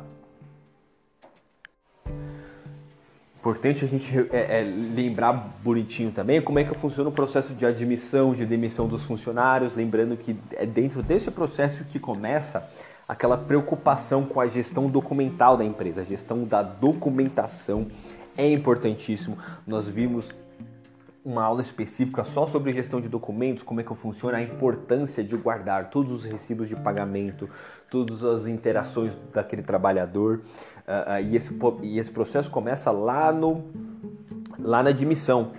Importante 3.43 3.83
a 3.83 3.87
gente 3.89 4.09
é, 4.31 4.61
é, 4.61 4.63
lembrar 4.63 5.33
bonitinho 5.61 6.13
também 6.13 6.41
como 6.41 6.59
é 6.59 6.63
que 6.63 6.73
funciona 6.77 7.09
o 7.09 7.11
processo 7.11 7.53
de 7.53 7.65
admissão, 7.65 8.33
de 8.33 8.45
demissão 8.45 8.87
dos 8.87 9.03
funcionários, 9.03 9.75
lembrando 9.75 10.15
que 10.15 10.33
é 10.53 10.65
dentro 10.65 11.03
desse 11.03 11.29
processo 11.29 11.83
que 11.83 11.99
começa 11.99 12.65
aquela 13.13 13.37
preocupação 13.37 14.25
com 14.25 14.41
a 14.41 14.47
gestão 14.47 14.89
documental 14.89 15.55
da 15.55 15.63
empresa, 15.63 16.01
a 16.01 16.03
gestão 16.03 16.45
da 16.45 16.63
documentação 16.63 17.85
é 18.35 18.51
importantíssimo. 18.51 19.37
Nós 19.67 19.87
vimos 19.87 20.31
uma 21.23 21.43
aula 21.43 21.61
específica 21.61 22.23
só 22.23 22.47
sobre 22.47 22.73
gestão 22.73 22.99
de 22.99 23.07
documentos, 23.07 23.61
como 23.61 23.79
é 23.79 23.83
que 23.83 23.93
funciona, 23.93 24.39
a 24.39 24.41
importância 24.41 25.23
de 25.23 25.37
guardar 25.37 25.91
todos 25.91 26.11
os 26.11 26.25
recibos 26.25 26.67
de 26.67 26.75
pagamento, 26.75 27.47
todas 27.87 28.23
as 28.23 28.47
interações 28.47 29.15
daquele 29.31 29.61
trabalhador. 29.61 30.41
Uh, 30.87 31.21
uh, 31.21 31.23
e, 31.23 31.35
esse, 31.35 31.55
e 31.83 31.99
esse 31.99 32.09
processo 32.09 32.49
começa 32.49 32.89
lá, 32.89 33.31
no, 33.31 33.63
lá 34.57 34.81
na 34.81 34.89
admissão 34.89 35.51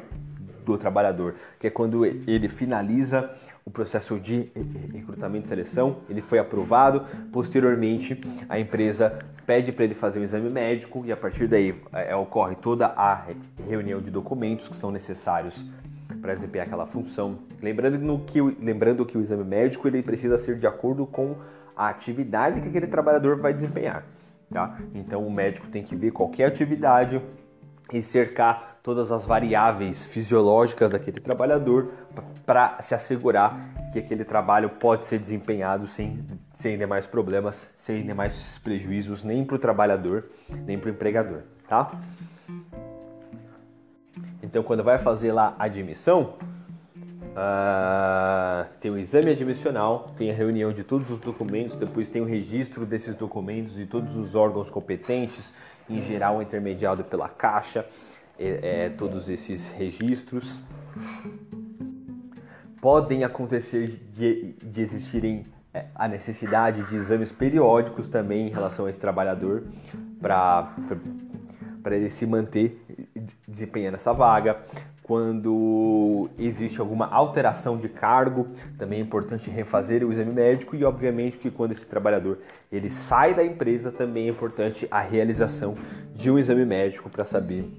do 0.66 0.76
trabalhador, 0.76 1.36
que 1.60 1.68
é 1.68 1.70
quando 1.70 2.04
ele 2.04 2.48
finaliza 2.48 3.30
o 3.64 3.70
processo 3.70 4.20
de 4.20 4.50
recrutamento 4.92 5.46
e 5.46 5.48
seleção, 5.48 5.98
ele 6.08 6.20
foi 6.20 6.38
aprovado. 6.38 7.06
Posteriormente, 7.32 8.20
a 8.48 8.58
empresa 8.58 9.18
pede 9.46 9.72
para 9.72 9.84
ele 9.84 9.94
fazer 9.94 10.20
um 10.20 10.22
exame 10.22 10.50
médico 10.50 11.02
e 11.06 11.12
a 11.12 11.16
partir 11.16 11.46
daí 11.46 11.74
é, 11.92 12.14
ocorre 12.14 12.56
toda 12.56 12.86
a 12.88 13.26
reunião 13.66 14.00
de 14.00 14.10
documentos 14.10 14.68
que 14.68 14.76
são 14.76 14.90
necessários 14.90 15.64
para 16.20 16.34
desempenhar 16.34 16.66
aquela 16.66 16.86
função. 16.86 17.38
Lembrando, 17.62 18.18
que, 18.26 18.40
lembrando 18.40 19.06
que 19.06 19.16
o 19.16 19.20
exame 19.20 19.44
médico 19.44 19.88
ele 19.88 20.02
precisa 20.02 20.36
ser 20.36 20.58
de 20.58 20.66
acordo 20.66 21.06
com 21.06 21.36
a 21.76 21.88
atividade 21.88 22.60
que 22.60 22.68
aquele 22.68 22.86
trabalhador 22.86 23.38
vai 23.38 23.52
desempenhar. 23.52 24.04
Tá? 24.50 24.78
Então 24.94 25.26
o 25.26 25.30
médico 25.30 25.66
tem 25.68 25.82
que 25.82 25.96
ver 25.96 26.12
qualquer 26.12 26.46
atividade 26.46 27.20
e 27.92 28.02
cercar 28.02 28.73
todas 28.84 29.10
as 29.10 29.24
variáveis 29.24 30.04
fisiológicas 30.04 30.90
daquele 30.90 31.18
trabalhador 31.18 31.90
para 32.44 32.76
se 32.82 32.94
assegurar 32.94 33.58
que 33.90 33.98
aquele 33.98 34.24
trabalho 34.24 34.68
pode 34.68 35.06
ser 35.06 35.18
desempenhado 35.18 35.86
sem, 35.86 36.22
sem 36.52 36.76
demais 36.76 37.06
problemas, 37.06 37.72
sem 37.78 38.04
demais 38.04 38.60
prejuízos 38.62 39.24
nem 39.24 39.42
para 39.42 39.56
o 39.56 39.58
trabalhador, 39.58 40.26
nem 40.66 40.78
para 40.78 40.88
o 40.88 40.90
empregador, 40.90 41.40
tá? 41.66 41.92
Então, 44.42 44.62
quando 44.62 44.84
vai 44.84 44.98
fazer 44.98 45.32
lá 45.32 45.56
a 45.58 45.64
admissão, 45.64 46.34
uh, 47.32 48.68
tem 48.80 48.90
o 48.90 48.98
exame 48.98 49.30
admissional, 49.30 50.12
tem 50.14 50.30
a 50.30 50.34
reunião 50.34 50.74
de 50.74 50.84
todos 50.84 51.10
os 51.10 51.18
documentos, 51.18 51.74
depois 51.74 52.10
tem 52.10 52.20
o 52.20 52.26
registro 52.26 52.84
desses 52.84 53.14
documentos 53.14 53.78
e 53.78 53.86
todos 53.86 54.14
os 54.14 54.34
órgãos 54.34 54.68
competentes, 54.68 55.54
em 55.88 56.02
geral 56.02 56.42
intermediado 56.42 57.02
pela 57.02 57.30
Caixa, 57.30 57.86
é, 58.38 58.86
é, 58.86 58.88
todos 58.90 59.28
esses 59.28 59.68
registros. 59.70 60.60
Podem 62.80 63.24
acontecer 63.24 64.00
de, 64.12 64.54
de 64.62 64.82
existirem 64.82 65.46
é, 65.72 65.86
a 65.94 66.06
necessidade 66.06 66.82
de 66.84 66.96
exames 66.96 67.32
periódicos 67.32 68.08
também 68.08 68.46
em 68.46 68.50
relação 68.50 68.86
a 68.86 68.90
esse 68.90 68.98
trabalhador 68.98 69.64
para 70.20 70.72
ele 71.86 72.10
se 72.10 72.26
manter 72.26 72.80
desempenhando 73.46 73.94
essa 73.96 74.12
vaga. 74.12 74.58
Quando 75.02 76.30
existe 76.38 76.80
alguma 76.80 77.06
alteração 77.06 77.76
de 77.76 77.90
cargo, 77.90 78.48
também 78.78 79.00
é 79.00 79.02
importante 79.02 79.50
refazer 79.50 80.02
o 80.02 80.10
exame 80.10 80.32
médico 80.32 80.74
e 80.74 80.82
obviamente 80.82 81.36
que 81.36 81.50
quando 81.50 81.72
esse 81.72 81.84
trabalhador 81.84 82.38
ele 82.72 82.88
sai 82.88 83.34
da 83.34 83.44
empresa, 83.44 83.92
também 83.92 84.28
é 84.28 84.30
importante 84.30 84.88
a 84.90 85.00
realização 85.00 85.76
de 86.14 86.30
um 86.30 86.38
exame 86.38 86.64
médico 86.64 87.10
para 87.10 87.24
saber 87.24 87.70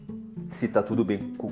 se 0.55 0.65
está 0.65 0.81
tudo 0.81 1.03
bem 1.03 1.35
com, 1.37 1.51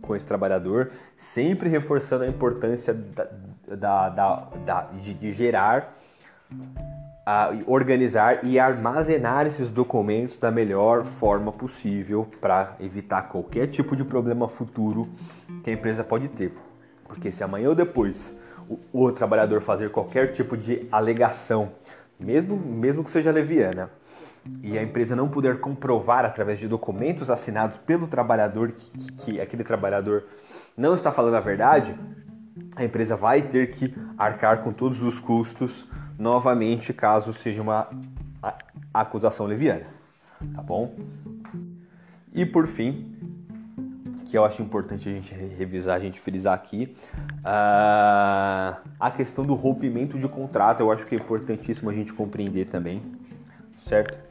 com, 0.00 0.16
esse 0.16 0.26
trabalhador, 0.26 0.92
sempre 1.16 1.68
reforçando 1.68 2.24
a 2.24 2.28
importância 2.28 2.94
da, 2.94 4.08
da, 4.08 4.48
da, 4.64 4.82
de, 5.00 5.14
de, 5.14 5.32
gerar, 5.32 5.96
a, 7.26 7.50
organizar 7.66 8.44
e 8.44 8.58
armazenar 8.58 9.46
esses 9.46 9.70
documentos 9.70 10.38
da 10.38 10.50
melhor 10.50 11.04
forma 11.04 11.50
possível 11.50 12.28
para 12.40 12.76
evitar 12.80 13.22
qualquer 13.22 13.66
tipo 13.68 13.96
de 13.96 14.04
problema 14.04 14.48
futuro 14.48 15.08
que 15.62 15.70
a 15.70 15.72
empresa 15.72 16.04
pode 16.04 16.28
ter. 16.28 16.52
Porque 17.04 17.30
se 17.30 17.42
amanhã 17.42 17.68
ou 17.68 17.74
depois 17.74 18.32
o, 18.68 18.78
o 18.92 19.12
trabalhador 19.12 19.60
fazer 19.60 19.90
qualquer 19.90 20.32
tipo 20.32 20.56
de 20.56 20.86
alegação, 20.90 21.72
mesmo, 22.18 22.56
mesmo 22.56 23.02
que 23.02 23.10
seja 23.10 23.30
leviana, 23.30 23.90
e 24.62 24.78
a 24.78 24.82
empresa 24.82 25.16
não 25.16 25.28
puder 25.28 25.60
comprovar 25.60 26.24
através 26.24 26.58
de 26.58 26.68
documentos 26.68 27.30
assinados 27.30 27.78
pelo 27.78 28.06
trabalhador 28.06 28.72
que, 28.72 29.12
que, 29.12 29.40
aquele 29.40 29.64
trabalhador 29.64 30.24
não 30.76 30.94
está 30.94 31.10
falando 31.10 31.36
a 31.36 31.40
verdade, 31.40 31.94
a 32.76 32.84
empresa 32.84 33.16
vai 33.16 33.42
ter 33.42 33.70
que 33.70 33.94
arcar 34.18 34.62
com 34.62 34.72
todos 34.72 35.02
os 35.02 35.18
custos 35.18 35.86
novamente 36.18 36.92
caso 36.92 37.32
seja 37.32 37.62
uma 37.62 37.88
acusação 38.92 39.46
leviana, 39.46 39.86
tá 40.54 40.62
bom? 40.62 40.94
E 42.32 42.44
por 42.44 42.66
fim, 42.66 43.14
que 44.26 44.36
eu 44.36 44.44
acho 44.44 44.60
importante 44.62 45.08
a 45.08 45.12
gente 45.12 45.32
revisar, 45.32 45.96
a 45.96 46.00
gente 46.00 46.20
frisar 46.20 46.54
aqui, 46.54 46.96
uh, 47.40 48.76
a 48.98 49.10
questão 49.16 49.44
do 49.44 49.54
rompimento 49.54 50.18
de 50.18 50.28
contrato, 50.28 50.80
eu 50.80 50.90
acho 50.90 51.06
que 51.06 51.14
é 51.14 51.18
importantíssimo 51.18 51.88
a 51.88 51.92
gente 51.92 52.12
compreender 52.12 52.66
também, 52.66 53.00
certo? 53.78 54.23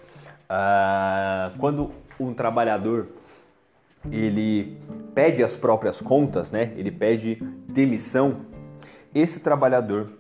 Uh, 0.54 1.58
quando 1.58 1.90
um 2.20 2.32
trabalhador 2.32 3.08
ele 4.12 4.78
pede 5.16 5.44
as 5.44 5.58
próprias 5.58 6.00
contas, 6.00 6.52
né? 6.52 6.74
Ele 6.76 6.92
pede 6.92 7.36
demissão. 7.68 8.42
Esse 9.16 9.40
trabalhador 9.40 10.12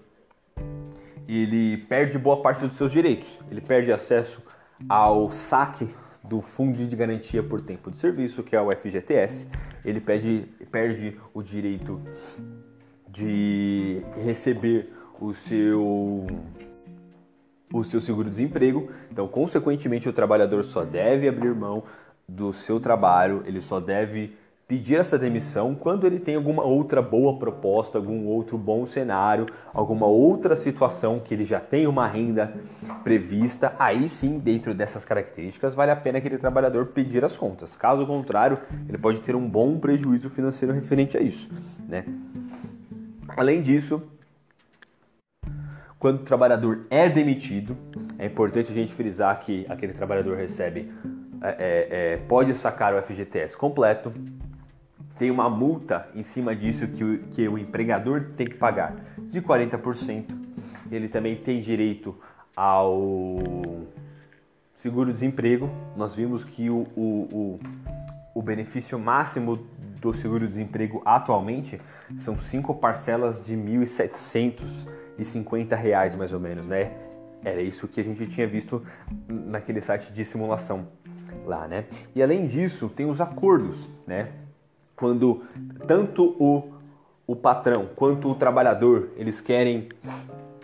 ele 1.27 1.77
perde 1.77 2.17
boa 2.17 2.41
parte 2.41 2.65
dos 2.65 2.77
seus 2.77 2.91
direitos. 2.91 3.27
Ele 3.51 3.61
perde 3.61 3.91
acesso 3.91 4.41
ao 4.89 5.29
saque 5.29 5.87
do 6.23 6.41
Fundo 6.41 6.83
de 6.83 6.95
Garantia 6.95 7.43
por 7.43 7.61
Tempo 7.61 7.91
de 7.91 7.97
Serviço, 7.99 8.41
que 8.41 8.55
é 8.55 8.61
o 8.61 8.71
FGTS. 8.71 9.47
Ele 9.85 10.01
perde, 10.01 10.49
perde 10.71 11.19
o 11.31 11.43
direito 11.43 12.01
de 13.07 14.01
receber 14.23 14.91
o 15.19 15.31
seu 15.33 16.25
o 17.73 17.83
seu 17.83 17.99
seguro-desemprego. 17.99 18.89
Então, 19.11 19.27
consequentemente, 19.27 20.07
o 20.07 20.13
trabalhador 20.13 20.63
só 20.63 20.85
deve 20.85 21.27
abrir 21.27 21.53
mão 21.55 21.83
do 22.29 22.53
seu 22.53 22.79
trabalho, 22.79 23.43
ele 23.45 23.59
só 23.59 23.79
deve 23.79 24.37
pedir 24.65 24.95
essa 24.95 25.19
demissão 25.19 25.75
quando 25.75 26.07
ele 26.07 26.19
tem 26.19 26.35
alguma 26.35 26.63
outra 26.63 27.01
boa 27.01 27.37
proposta, 27.37 27.97
algum 27.97 28.25
outro 28.27 28.57
bom 28.57 28.85
cenário, 28.85 29.45
alguma 29.73 30.07
outra 30.07 30.55
situação 30.55 31.19
que 31.19 31.33
ele 31.33 31.43
já 31.43 31.59
tem 31.59 31.85
uma 31.85 32.07
renda 32.07 32.53
prevista, 33.03 33.75
aí 33.77 34.07
sim, 34.07 34.39
dentro 34.39 34.73
dessas 34.73 35.03
características, 35.03 35.75
vale 35.75 35.91
a 35.91 35.95
pena 35.95 36.19
aquele 36.19 36.37
trabalhador 36.37 36.87
pedir 36.87 37.25
as 37.25 37.35
contas. 37.35 37.75
Caso 37.75 38.05
contrário, 38.05 38.57
ele 38.87 38.97
pode 38.97 39.19
ter 39.19 39.35
um 39.35 39.47
bom 39.47 39.77
prejuízo 39.77 40.29
financeiro 40.29 40.73
referente 40.73 41.17
a 41.17 41.21
isso, 41.21 41.51
né? 41.87 42.05
Além 43.35 43.61
disso, 43.61 44.01
quando 46.03 46.19
o 46.19 46.24
trabalhador 46.25 46.86
é 46.89 47.07
demitido, 47.07 47.77
é 48.19 48.25
importante 48.25 48.69
a 48.69 48.75
gente 48.75 48.93
frisar 48.93 49.39
que 49.39 49.65
aquele 49.69 49.93
trabalhador 49.93 50.36
recebe, 50.36 50.91
é, 51.41 51.48
é, 51.48 52.13
é 52.13 52.17
pode 52.17 52.53
sacar 52.55 52.93
o 52.93 53.01
FGTS 53.01 53.55
completo, 53.55 54.12
tem 55.17 55.31
uma 55.31 55.50
multa 55.50 56.10
em 56.13 56.22
cima 56.22 56.53
disso 56.53 56.86
que 56.89 57.05
o, 57.05 57.19
que 57.19 57.48
o 57.48 57.57
empregador 57.57 58.31
tem 58.36 58.45
que 58.45 58.55
pagar 58.55 58.98
de 59.17 59.41
40%. 59.41 60.25
Ele 60.91 61.07
também 61.07 61.38
tem 61.38 61.62
direito 61.62 62.13
ao 62.53 63.39
seguro-desemprego. 64.75 65.69
Nós 65.95 66.13
vimos 66.13 66.43
que 66.43 66.69
o, 66.69 66.86
o, 66.98 67.60
o, 68.36 68.41
benefício 68.41 69.00
máximo 69.00 69.55
do 70.01 70.13
seguro-desemprego 70.13 71.01
atualmente 71.05 71.79
são 72.17 72.38
cinco 72.38 72.75
parcelas 72.75 73.41
de 73.45 73.55
1.750 75.20 75.75
reais, 75.75 76.15
mais 76.15 76.34
ou 76.34 76.39
menos, 76.39 76.65
né? 76.65 76.91
Era 77.43 77.62
isso 77.62 77.88
que 77.88 78.00
a 78.00 78.03
gente 78.03 78.25
tinha 78.27 78.48
visto 78.48 78.86
naquele 79.27 79.82
site 79.82 80.12
de 80.13 80.24
simulação 80.24 80.88
lá, 81.46 81.67
né? 81.67 81.86
E 82.15 82.24
além 82.24 82.48
disso, 82.48 82.89
tem 82.89 83.05
os 83.05 83.20
acordos, 83.20 83.89
né? 84.08 84.29
quando 84.96 85.43
tanto 85.88 86.36
o, 86.39 86.72
o 87.27 87.36
patrão 87.36 87.89
quanto 87.96 88.29
o 88.29 88.36
trabalhador 88.36 89.10
eles 89.17 89.41
querem 89.41 89.89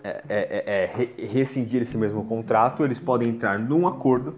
é, 0.03 0.23
é, 0.29 0.63
é, 0.65 0.83
é 0.83 1.25
rescindir 1.25 1.81
esse 1.81 1.97
mesmo 1.97 2.23
contrato, 2.23 2.85
eles 2.85 2.99
podem 2.99 3.27
entrar 3.27 3.59
num 3.59 3.85
acordo. 3.85 4.35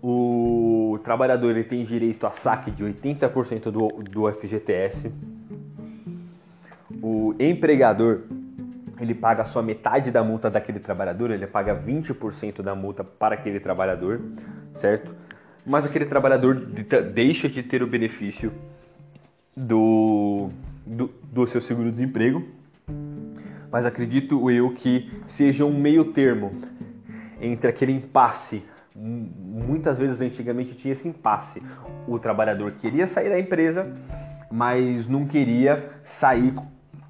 O 0.00 1.00
trabalhador 1.02 1.50
ele 1.50 1.64
tem 1.64 1.84
direito 1.84 2.24
a 2.24 2.30
saque 2.30 2.70
de 2.70 2.84
80% 2.84 3.62
do, 3.62 3.88
do 4.04 4.32
FGTS. 4.32 5.10
O 7.02 7.34
empregador 7.40 8.20
ele 9.00 9.14
paga 9.14 9.44
só 9.44 9.62
metade 9.62 10.10
da 10.10 10.24
multa 10.24 10.50
daquele 10.50 10.80
trabalhador, 10.80 11.30
ele 11.30 11.46
paga 11.46 11.74
20% 11.74 12.62
da 12.62 12.74
multa 12.74 13.04
para 13.04 13.34
aquele 13.34 13.60
trabalhador, 13.60 14.20
certo? 14.74 15.14
mas 15.66 15.84
aquele 15.84 16.06
trabalhador 16.06 16.54
deixa 16.54 17.48
de 17.48 17.62
ter 17.62 17.82
o 17.82 17.88
benefício 17.88 18.52
do, 19.56 20.48
do, 20.86 21.10
do 21.32 21.46
seu 21.48 21.60
seguro-desemprego. 21.60 22.46
Mas 23.70 23.84
acredito 23.84 24.48
eu 24.48 24.72
que 24.74 25.10
seja 25.26 25.64
um 25.64 25.76
meio 25.76 26.12
termo 26.12 26.52
entre 27.40 27.68
aquele 27.68 27.90
impasse. 27.90 28.62
Muitas 28.94 29.98
vezes 29.98 30.20
antigamente 30.20 30.74
tinha 30.74 30.92
esse 30.92 31.08
impasse. 31.08 31.60
O 32.06 32.16
trabalhador 32.18 32.70
queria 32.72 33.08
sair 33.08 33.28
da 33.28 33.38
empresa, 33.38 33.92
mas 34.50 35.08
não 35.08 35.26
queria 35.26 35.84
sair 36.04 36.54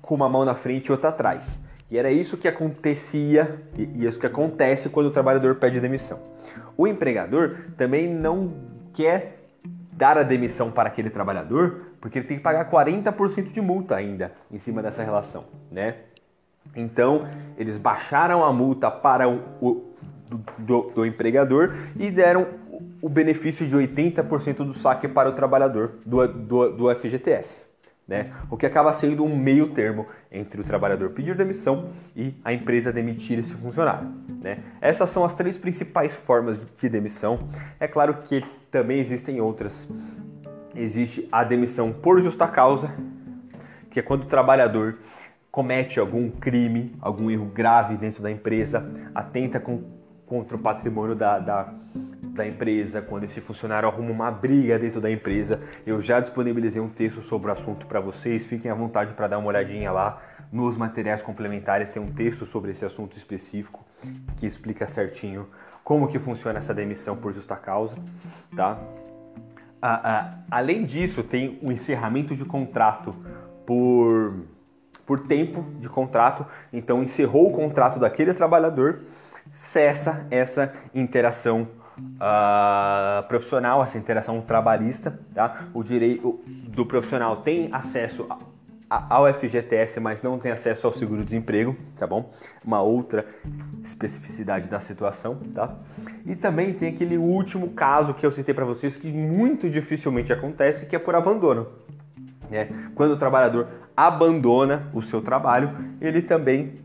com 0.01 0.15
uma 0.15 0.31
mão 0.31 0.47
na 0.47 0.55
frente 0.55 0.87
e 0.87 0.93
outra 0.93 1.11
atrás. 1.11 1.61
E 1.91 1.97
era 1.97 2.11
isso 2.11 2.37
que 2.37 2.49
acontecia 2.49 3.63
e 3.77 4.05
isso 4.05 4.19
que 4.19 4.27
acontece 4.27 4.89
quando 4.89 5.07
o 5.07 5.11
trabalhador 5.11 5.55
pede 5.57 5.81
demissão. 5.81 6.19
O 6.77 6.87
empregador 6.87 7.57
também 7.77 8.13
não 8.13 8.55
quer 8.93 9.41
dar 9.93 10.19
a 10.19 10.23
demissão 10.23 10.71
para 10.71 10.89
aquele 10.89 11.11
trabalhador, 11.11 11.93
porque 12.01 12.19
ele 12.19 12.27
tem 12.27 12.37
que 12.37 12.43
pagar 12.43 12.71
40% 12.71 13.53
de 13.53 13.61
multa 13.61 13.95
ainda 13.95 14.33
em 14.51 14.59
cima 14.59 14.83
dessa 14.83 15.03
relação, 15.03 15.45
né? 15.71 15.97
Então, 16.75 17.29
eles 17.57 17.79
baixaram 17.79 18.45
a 18.45 18.53
multa 18.53 18.91
para 18.91 19.29
o, 19.29 19.41
o 19.61 19.95
do, 20.59 20.91
do, 20.91 21.07
empregador 21.07 21.75
e 21.97 22.11
deram 22.11 22.47
o 23.01 23.09
benefício 23.09 23.67
de 23.67 23.75
80% 23.75 24.57
do 24.57 24.75
saque 24.75 25.07
para 25.07 25.29
o 25.29 25.33
trabalhador 25.33 25.93
do, 26.05 26.27
do, 26.27 26.73
do 26.73 26.95
FGTS 26.97 27.66
né? 28.07 28.33
O 28.51 28.57
que 28.57 28.67
acaba 28.67 28.93
sendo 28.93 29.25
um 29.25 29.37
meio 29.37 29.69
termo 29.69 30.07
entre 30.31 30.61
o 30.61 30.65
trabalhador 30.65 31.11
pedir 31.11 31.35
demissão 31.35 31.91
e 32.15 32.35
a 32.45 32.53
empresa 32.53 32.93
demitir 32.93 33.39
esse 33.39 33.53
funcionário, 33.55 34.09
né? 34.41 34.59
Essas 34.81 35.11
são 35.11 35.25
as 35.25 35.35
três 35.35 35.59
principais 35.59 36.15
formas 36.15 36.61
de 36.79 36.89
demissão. 36.89 37.49
É 37.81 37.89
claro 37.89 38.15
que 38.23 38.45
também 38.71 39.01
existem 39.01 39.41
outras. 39.41 39.89
Existe 40.75 41.27
a 41.33 41.43
demissão 41.43 41.93
por 41.93 42.21
justa 42.21 42.47
causa, 42.47 42.95
que 43.91 43.99
é 43.99 44.03
quando 44.03 44.23
o 44.23 44.27
trabalhador 44.27 44.99
comete 45.51 45.99
algum 45.99 46.31
crime, 46.31 46.95
algum 47.01 47.31
erro 47.31 47.47
grave 47.47 47.97
dentro 47.97 48.23
da 48.23 48.31
empresa, 48.31 48.87
atenta 49.15 49.59
com, 49.59 49.83
contra 50.27 50.55
o 50.55 50.61
patrimônio 50.61 51.15
da, 51.15 51.39
da 51.39 51.73
da 52.37 52.47
empresa, 52.47 53.03
quando 53.03 53.25
esse 53.25 53.41
funcionário 53.41 53.89
arruma 53.89 54.11
uma 54.11 54.31
briga 54.31 54.79
dentro 54.79 55.01
da 55.01 55.11
empresa. 55.11 55.61
Eu 55.87 56.01
já 56.01 56.21
disponibilizei 56.21 56.81
um 56.81 56.89
texto 56.89 57.23
sobre 57.23 57.51
o 57.51 57.53
assunto 57.53 57.87
para 57.87 57.99
vocês, 57.99 58.47
fiquem 58.47 58.71
à 58.71 58.75
vontade 58.75 59.15
para 59.15 59.27
dar 59.27 59.39
uma 59.39 59.49
olhadinha 59.49 59.91
lá. 59.91 60.23
Nos 60.53 60.77
materiais 60.77 61.23
complementares 61.23 61.91
tem 61.91 62.01
um 62.01 62.13
texto 62.13 62.47
sobre 62.47 62.71
esse 62.71 62.85
assunto 62.85 63.17
específico 63.17 63.85
que 64.37 64.47
explica 64.47 64.87
certinho 64.87 65.49
como 65.83 66.09
que 66.09 66.19
funciona 66.19 66.59
essa 66.59 66.75
demissão 66.75 67.17
por 67.17 67.33
justa 67.33 67.57
causa, 67.57 67.97
tá? 68.55 68.79
Ah, 69.81 70.01
ah, 70.03 70.39
além 70.51 70.85
disso, 70.85 71.23
tem 71.23 71.59
o 71.63 71.71
encerramento 71.71 72.35
de 72.35 72.45
contrato 72.45 73.15
por, 73.65 74.35
por 75.05 75.21
tempo 75.21 75.65
de 75.79 75.89
contrato. 75.89 76.47
Então, 76.73 77.03
encerrou 77.03 77.49
o 77.49 77.53
contrato 77.53 77.99
daquele 77.99 78.35
trabalhador, 78.35 79.03
cessa 79.55 80.27
essa 80.31 80.75
interação 80.95 81.69
uh, 81.99 83.27
profissional, 83.29 83.83
essa 83.83 83.99
interação 83.99 84.41
trabalhista, 84.41 85.19
tá? 85.35 85.69
O 85.75 85.83
direito 85.83 86.41
do 86.69 86.85
profissional 86.85 87.39
tem 87.39 87.69
acesso 87.73 88.27
ao 88.89 89.33
FGTS, 89.35 89.99
mas 89.99 90.23
não 90.23 90.39
tem 90.39 90.53
acesso 90.53 90.87
ao 90.87 90.93
seguro-desemprego, 90.93 91.77
tá 91.99 92.07
bom? 92.07 92.31
Uma 92.65 92.81
outra 92.81 93.27
especificidade 93.85 94.69
da 94.69 94.79
situação, 94.79 95.37
tá? 95.55 95.75
E 96.25 96.37
também 96.37 96.73
tem 96.73 96.95
aquele 96.95 97.19
último 97.19 97.71
caso 97.71 98.15
que 98.15 98.25
eu 98.25 98.31
citei 98.31 98.55
para 98.55 98.65
vocês 98.65 98.97
que 98.97 99.11
muito 99.11 99.69
dificilmente 99.69 100.33
acontece, 100.33 100.87
que 100.87 100.95
é 100.95 100.99
por 100.99 101.15
abandono. 101.15 101.67
Né? 102.49 102.69
Quando 102.95 103.13
o 103.13 103.17
trabalhador 103.17 103.67
abandona 103.97 104.89
o 104.95 105.03
seu 105.03 105.21
trabalho, 105.21 105.71
ele 106.01 106.23
também 106.23 106.81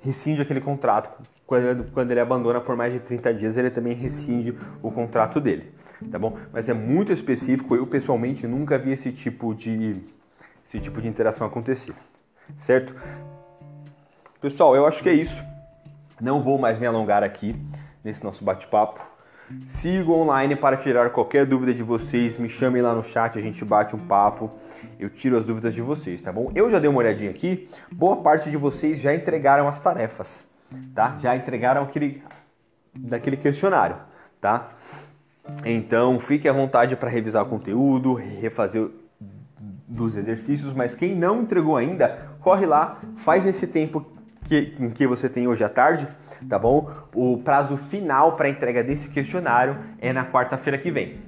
rescinde 0.00 0.40
aquele 0.40 0.60
contrato 0.60 1.10
quando, 1.46 1.90
quando 1.92 2.10
ele 2.10 2.20
abandona 2.20 2.60
por 2.60 2.76
mais 2.76 2.92
de 2.92 3.00
30 3.00 3.34
dias, 3.34 3.56
ele 3.56 3.70
também 3.70 3.94
rescinde 3.94 4.56
o 4.82 4.90
contrato 4.90 5.40
dele, 5.40 5.72
tá 6.10 6.18
bom? 6.18 6.38
Mas 6.52 6.68
é 6.68 6.74
muito 6.74 7.12
específico, 7.12 7.76
eu 7.76 7.86
pessoalmente 7.86 8.46
nunca 8.46 8.78
vi 8.78 8.92
esse 8.92 9.12
tipo 9.12 9.54
de, 9.54 9.96
esse 10.66 10.80
tipo 10.80 11.00
de 11.00 11.08
interação 11.08 11.46
acontecer, 11.46 11.94
certo? 12.60 12.94
Pessoal, 14.40 14.74
eu 14.74 14.86
acho 14.86 15.02
que 15.02 15.08
é 15.08 15.12
isso. 15.12 15.40
Não 16.20 16.42
vou 16.42 16.58
mais 16.58 16.78
me 16.78 16.86
alongar 16.86 17.22
aqui 17.22 17.56
nesse 18.02 18.24
nosso 18.24 18.44
bate-papo. 18.44 19.00
Sigo 19.66 20.14
online 20.14 20.56
para 20.56 20.76
tirar 20.76 21.10
qualquer 21.10 21.44
dúvida 21.44 21.74
de 21.74 21.82
vocês. 21.82 22.38
Me 22.38 22.48
chamem 22.48 22.80
lá 22.80 22.94
no 22.94 23.04
chat, 23.04 23.38
a 23.38 23.40
gente 23.40 23.64
bate 23.64 23.94
um 23.94 24.06
papo. 24.06 24.50
Eu 24.98 25.10
tiro 25.10 25.36
as 25.36 25.44
dúvidas 25.44 25.74
de 25.74 25.82
vocês, 25.82 26.22
tá 26.22 26.32
bom? 26.32 26.50
Eu 26.54 26.70
já 26.70 26.78
dei 26.78 26.88
uma 26.88 26.98
olhadinha 26.98 27.30
aqui. 27.30 27.68
Boa 27.90 28.16
parte 28.16 28.50
de 28.50 28.56
vocês 28.56 28.98
já 28.98 29.14
entregaram 29.14 29.68
as 29.68 29.80
tarefas 29.80 30.44
tá? 30.94 31.16
Já 31.20 31.36
entregaram 31.36 31.82
aquele 31.82 32.22
daquele 32.94 33.36
questionário, 33.36 33.96
tá? 34.40 34.66
Então, 35.64 36.20
fique 36.20 36.48
à 36.48 36.52
vontade 36.52 36.94
para 36.96 37.08
revisar 37.08 37.42
o 37.44 37.48
conteúdo, 37.48 38.14
refazer 38.14 38.88
dos 39.88 40.16
exercícios, 40.16 40.72
mas 40.72 40.94
quem 40.94 41.14
não 41.14 41.42
entregou 41.42 41.76
ainda, 41.76 42.28
corre 42.40 42.66
lá, 42.66 42.98
faz 43.16 43.44
nesse 43.44 43.66
tempo 43.66 44.06
que, 44.44 44.90
que 44.94 45.06
você 45.06 45.28
tem 45.28 45.46
hoje 45.46 45.64
à 45.64 45.68
tarde, 45.68 46.08
tá 46.48 46.58
bom? 46.58 46.90
O 47.14 47.38
prazo 47.38 47.76
final 47.76 48.36
para 48.36 48.48
entrega 48.48 48.82
desse 48.82 49.08
questionário 49.08 49.76
é 50.00 50.12
na 50.12 50.24
quarta-feira 50.24 50.78
que 50.78 50.90
vem, 50.90 51.18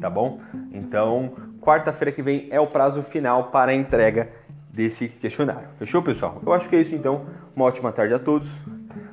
tá 0.00 0.10
bom? 0.10 0.40
Então, 0.72 1.32
quarta-feira 1.60 2.12
que 2.12 2.22
vem 2.22 2.48
é 2.50 2.60
o 2.60 2.66
prazo 2.66 3.02
final 3.02 3.50
para 3.50 3.70
a 3.70 3.74
entrega 3.74 4.28
desse 4.70 5.08
questionário. 5.08 5.68
Fechou, 5.78 6.02
pessoal? 6.02 6.40
Eu 6.44 6.52
acho 6.52 6.68
que 6.68 6.76
é 6.76 6.80
isso 6.80 6.94
então. 6.94 7.26
Uma 7.54 7.64
ótima 7.66 7.92
tarde 7.92 8.14
a 8.14 8.18
todos. 8.18 8.48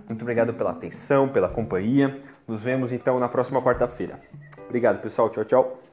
Muito 0.08 0.22
obrigado 0.22 0.54
pela 0.54 0.72
atenção, 0.72 1.30
pela 1.30 1.50
companhia. 1.50 2.22
Nos 2.48 2.64
vemos 2.64 2.92
então 2.92 3.20
na 3.20 3.28
próxima 3.28 3.62
quarta-feira. 3.62 4.20
Obrigado, 4.66 5.02
pessoal. 5.02 5.30
Tchau, 5.30 5.46
tchau. 5.46 5.85